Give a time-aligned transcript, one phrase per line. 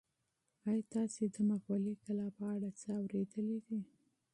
[0.67, 3.79] ایا تاسي د مغولي کلا په اړه څه اورېدلي دي؟